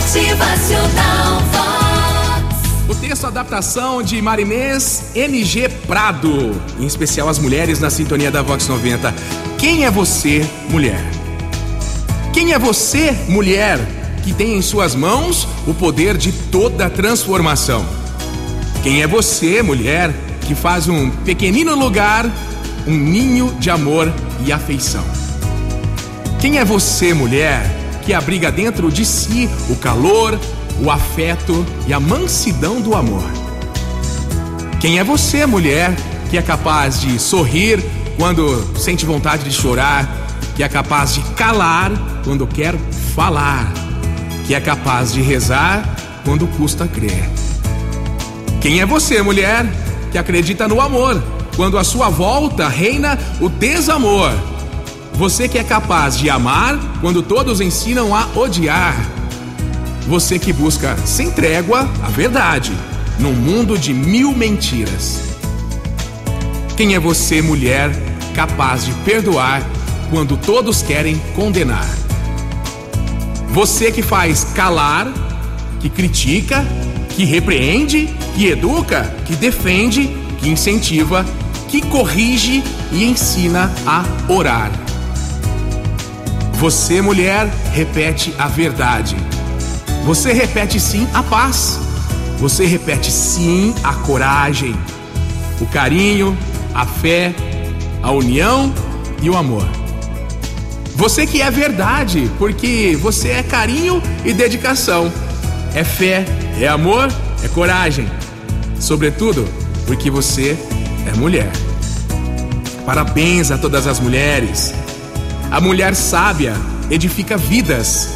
Motivacional 0.00 1.40
Vox. 1.52 2.88
O 2.88 2.94
texto 2.94 3.26
adaptação 3.26 4.02
de 4.02 4.20
Marinês 4.22 5.10
NG 5.14 5.68
Prado, 5.86 6.58
em 6.78 6.86
especial 6.86 7.28
as 7.28 7.38
mulheres 7.38 7.78
na 7.80 7.90
sintonia 7.90 8.30
da 8.30 8.40
Vox 8.40 8.66
90. 8.66 9.14
Quem 9.58 9.84
é 9.84 9.90
você, 9.90 10.48
mulher? 10.70 11.04
Quem 12.32 12.54
é 12.54 12.58
você, 12.58 13.12
mulher, 13.28 13.78
que 14.24 14.32
tem 14.32 14.56
em 14.56 14.62
suas 14.62 14.94
mãos 14.94 15.46
o 15.66 15.74
poder 15.74 16.16
de 16.16 16.32
toda 16.32 16.88
transformação? 16.88 17.84
Quem 18.82 19.02
é 19.02 19.06
você, 19.06 19.62
mulher, 19.62 20.14
que 20.40 20.54
faz 20.54 20.88
um 20.88 21.10
pequenino 21.10 21.74
lugar 21.74 22.24
um 22.86 22.96
ninho 22.96 23.54
de 23.60 23.68
amor 23.68 24.10
e 24.46 24.50
afeição? 24.50 25.04
Quem 26.40 26.58
é 26.58 26.64
você, 26.64 27.12
mulher, 27.12 27.79
que 28.10 28.14
abriga 28.14 28.50
dentro 28.50 28.90
de 28.90 29.06
si 29.06 29.48
o 29.68 29.76
calor, 29.76 30.36
o 30.82 30.90
afeto 30.90 31.64
e 31.86 31.92
a 31.92 32.00
mansidão 32.00 32.80
do 32.80 32.92
amor. 32.92 33.22
Quem 34.80 34.98
é 34.98 35.04
você, 35.04 35.46
mulher, 35.46 35.94
que 36.28 36.36
é 36.36 36.42
capaz 36.42 37.00
de 37.00 37.20
sorrir 37.20 37.80
quando 38.18 38.76
sente 38.76 39.06
vontade 39.06 39.44
de 39.44 39.52
chorar, 39.52 40.08
que 40.56 40.62
é 40.64 40.68
capaz 40.68 41.14
de 41.14 41.20
calar 41.36 41.92
quando 42.24 42.48
quer 42.48 42.74
falar, 43.14 43.72
que 44.44 44.56
é 44.56 44.60
capaz 44.60 45.12
de 45.12 45.22
rezar 45.22 45.88
quando 46.24 46.48
custa 46.48 46.88
crer? 46.88 47.30
Quem 48.60 48.80
é 48.80 48.86
você, 48.86 49.22
mulher, 49.22 49.64
que 50.10 50.18
acredita 50.18 50.66
no 50.66 50.80
amor, 50.80 51.22
quando 51.54 51.78
à 51.78 51.84
sua 51.84 52.08
volta 52.08 52.66
reina 52.66 53.16
o 53.40 53.48
desamor? 53.48 54.32
Você 55.20 55.46
que 55.46 55.58
é 55.58 55.62
capaz 55.62 56.16
de 56.16 56.30
amar 56.30 56.78
quando 57.02 57.22
todos 57.22 57.60
ensinam 57.60 58.16
a 58.16 58.26
odiar. 58.34 58.96
Você 60.08 60.38
que 60.38 60.50
busca 60.50 60.96
sem 61.04 61.30
trégua 61.30 61.86
a 62.02 62.08
verdade 62.08 62.72
num 63.18 63.34
mundo 63.34 63.76
de 63.76 63.92
mil 63.92 64.32
mentiras. 64.32 65.20
Quem 66.74 66.94
é 66.94 66.98
você, 66.98 67.42
mulher, 67.42 67.92
capaz 68.34 68.86
de 68.86 68.94
perdoar 69.04 69.62
quando 70.08 70.38
todos 70.38 70.80
querem 70.80 71.18
condenar? 71.36 71.86
Você 73.50 73.92
que 73.92 74.00
faz 74.00 74.44
calar, 74.54 75.06
que 75.80 75.90
critica, 75.90 76.64
que 77.10 77.26
repreende, 77.26 78.08
que 78.34 78.46
educa, 78.46 79.14
que 79.26 79.36
defende, 79.36 80.16
que 80.38 80.48
incentiva, 80.48 81.26
que 81.68 81.82
corrige 81.82 82.64
e 82.90 83.04
ensina 83.04 83.70
a 83.86 84.02
orar. 84.32 84.89
Você, 86.60 87.00
mulher, 87.00 87.48
repete 87.72 88.34
a 88.38 88.46
verdade. 88.46 89.16
Você 90.04 90.30
repete 90.30 90.78
sim 90.78 91.08
a 91.14 91.22
paz. 91.22 91.80
Você 92.38 92.66
repete 92.66 93.10
sim 93.10 93.74
a 93.82 93.94
coragem, 93.94 94.76
o 95.58 95.64
carinho, 95.64 96.36
a 96.74 96.84
fé, 96.84 97.34
a 98.02 98.10
união 98.10 98.74
e 99.22 99.30
o 99.30 99.38
amor. 99.38 99.66
Você 100.96 101.26
que 101.26 101.40
é 101.40 101.50
verdade, 101.50 102.30
porque 102.38 102.94
você 103.00 103.30
é 103.30 103.42
carinho 103.42 104.02
e 104.22 104.34
dedicação. 104.34 105.10
É 105.74 105.82
fé, 105.82 106.26
é 106.60 106.68
amor, 106.68 107.08
é 107.42 107.48
coragem. 107.48 108.06
Sobretudo, 108.78 109.48
porque 109.86 110.10
você 110.10 110.58
é 111.10 111.16
mulher. 111.16 111.50
Parabéns 112.84 113.50
a 113.50 113.56
todas 113.56 113.86
as 113.86 113.98
mulheres. 113.98 114.74
A 115.50 115.60
mulher 115.60 115.96
sábia 115.96 116.54
edifica 116.88 117.36
vidas, 117.36 118.08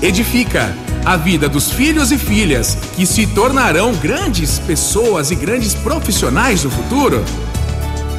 edifica 0.00 0.72
a 1.04 1.16
vida 1.16 1.48
dos 1.48 1.72
filhos 1.72 2.12
e 2.12 2.18
filhas 2.18 2.78
que 2.94 3.04
se 3.04 3.26
tornarão 3.26 3.92
grandes 3.96 4.60
pessoas 4.60 5.32
e 5.32 5.34
grandes 5.34 5.74
profissionais 5.74 6.62
do 6.62 6.70
futuro. 6.70 7.24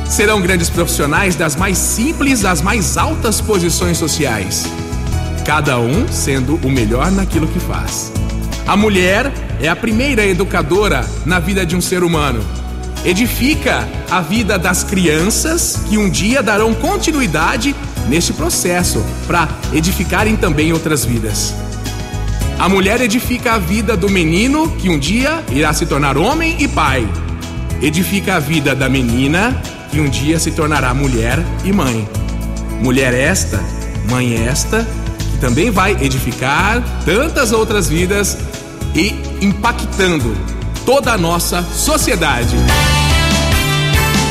Serão 0.06 0.42
grandes 0.42 0.70
profissionais 0.70 1.38
das 1.38 1.56
mais 1.56 1.78
simples 1.78 2.44
às 2.44 2.62
mais 2.62 2.98
altas 2.98 3.40
posições 3.40 3.98
sociais, 3.98 4.66
cada 5.46 5.80
um 5.80 6.06
sendo 6.10 6.56
o 6.56 6.70
melhor 6.70 7.10
naquilo 7.12 7.48
que 7.48 7.62
faz. 7.62 8.12
A 8.68 8.76
mulher 8.76 9.32
é 9.62 9.70
a 9.70 9.76
primeira 9.76 10.26
educadora 10.26 11.06
na 11.26 11.40
vida 11.40 11.66
de 11.66 11.78
um 11.78 11.82
ser 11.82 12.04
humano 12.04 12.59
edifica 13.06 13.88
a 14.10 14.22
vida 14.22 14.58
das 14.58 14.84
crianças 14.84 15.80
que 15.88 15.98
um 15.98 16.10
dia 16.10 16.44
darão 16.44 16.74
continuidade 16.74 17.76
neste 18.08 18.34
processo 18.34 19.04
para 19.28 19.48
edificarem 19.72 20.36
também 20.36 20.74
outras 20.74 21.06
vidas. 21.06 21.54
A 22.58 22.68
mulher 22.68 23.00
edifica 23.02 23.54
a 23.54 23.58
vida 23.58 23.96
do 23.96 24.10
menino 24.10 24.70
que 24.78 24.90
um 24.90 25.00
dia 25.00 25.44
irá 25.52 25.72
se 25.74 25.86
tornar 25.86 26.18
homem 26.18 26.58
e 26.60 26.68
pai. 26.68 27.08
Edifica 27.82 28.36
a 28.36 28.40
vida 28.40 28.76
da 28.76 28.90
menina 28.90 29.62
que 29.90 30.00
um 30.00 30.10
dia 30.10 30.38
se 30.38 30.52
tornará 30.52 30.94
mulher 30.94 31.40
e 31.64 31.72
mãe. 31.72 32.08
Mulher 32.82 33.14
esta, 33.14 33.64
mãe 34.10 34.36
esta, 34.46 34.86
que 35.32 35.38
também 35.38 35.72
vai 35.72 35.92
edificar 36.04 36.84
tantas 37.06 37.54
outras 37.54 37.88
vidas 37.88 38.38
e 38.94 39.16
impactando 39.42 40.36
toda 40.90 41.14
a 41.14 41.18
nossa 41.20 41.64
sociedade. 41.72 42.56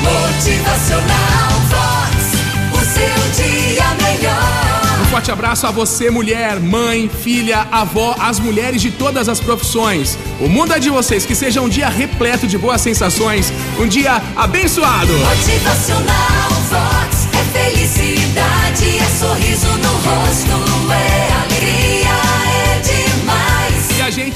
Motivacional 0.03 1.51
Vox. 1.71 2.17
O 2.73 2.79
seu 2.85 3.45
dia 3.45 3.85
melhor. 4.03 4.99
Um 5.01 5.05
forte 5.05 5.31
abraço 5.31 5.69
a 5.69 5.71
você, 5.71 6.11
mulher, 6.11 6.59
mãe, 6.59 7.09
filha, 7.23 7.65
avó, 7.71 8.17
as 8.19 8.41
mulheres 8.41 8.83
de 8.83 8.91
todas 8.91 9.29
as 9.29 9.39
profissões. 9.39 10.19
O 10.41 10.49
mundo 10.49 10.75
é 10.75 10.81
de 10.81 10.91
vocês, 10.91 11.25
que 11.25 11.37
seja 11.37 11.61
um 11.61 11.69
dia 11.69 11.89
repleto 11.89 12.45
de 12.45 12.59
boas 12.59 12.81
sensações, 12.81 13.53
um 13.79 13.87
dia 13.87 14.21
abençoado. 14.35 15.13
Motivacional 15.13 16.51
Vox. 16.71 17.29
É 17.35 17.45
felicidade, 17.57 18.28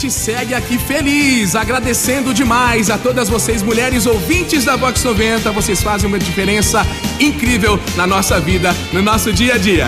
gente 0.03 0.11
segue 0.11 0.53
aqui 0.53 0.79
feliz, 0.79 1.55
agradecendo 1.55 2.35
demais 2.35 2.91
a 2.91 2.99
todas 2.99 3.29
vocês, 3.29 3.63
mulheres 3.63 4.05
ouvintes 4.05 4.65
da 4.65 4.75
Vox 4.75 5.05
90. 5.05 5.53
Vocês 5.53 5.81
fazem 5.81 6.09
uma 6.09 6.19
diferença 6.19 6.85
incrível 7.21 7.79
na 7.95 8.05
nossa 8.05 8.41
vida, 8.41 8.75
no 8.93 9.01
nosso 9.01 9.33
dia 9.33 9.55
a 9.55 9.59
dia. 9.59 9.87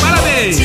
Parabéns! 0.00 0.56